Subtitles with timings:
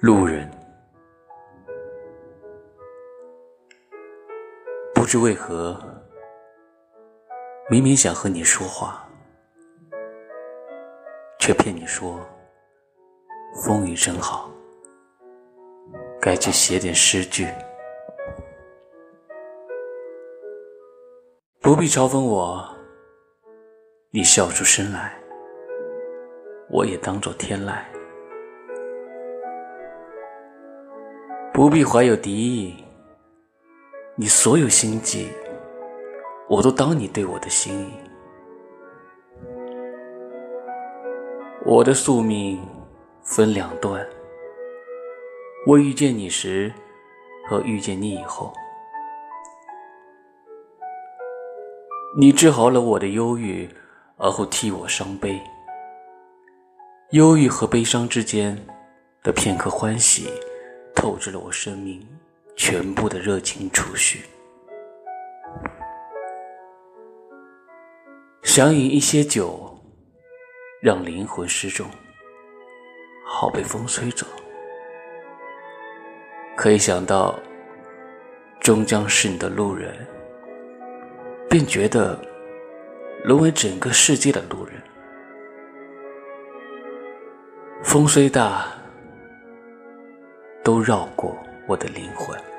[0.00, 0.48] 路人，
[4.94, 5.76] 不知为何，
[7.68, 9.04] 明明想和你说话，
[11.40, 12.24] 却骗你说
[13.64, 14.48] 风雨正好，
[16.20, 17.48] 该去写点诗句。
[21.60, 22.64] 不必嘲讽我，
[24.10, 25.20] 你笑出声来，
[26.70, 27.82] 我也当作天籁。
[31.58, 32.72] 不必怀有敌意，
[34.14, 35.26] 你所有心计，
[36.48, 37.92] 我都当你对我的心意。
[41.66, 42.64] 我的宿命
[43.24, 44.06] 分两段，
[45.66, 46.72] 我遇见你时
[47.50, 48.52] 和遇见你以后，
[52.16, 53.68] 你治好了我的忧郁，
[54.16, 55.42] 而后替我伤悲。
[57.10, 58.56] 忧郁和悲伤之间
[59.24, 60.30] 的片刻欢喜。
[60.98, 62.04] 透支了我生命
[62.56, 64.24] 全部的热情储蓄，
[68.42, 69.78] 想饮一些酒，
[70.82, 71.86] 让灵魂失重，
[73.24, 74.26] 好被风吹走。
[76.56, 77.38] 可以想到，
[78.58, 80.04] 终将是你的路人，
[81.48, 82.20] 便觉得
[83.22, 84.74] 沦为整个世界的路人。
[87.84, 88.77] 风虽大。
[90.68, 91.34] 都绕过
[91.66, 92.57] 我的灵魂。